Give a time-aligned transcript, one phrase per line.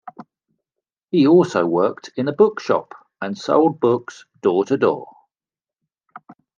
[1.11, 5.15] He also worked in a bookshop and sold books door-to-door.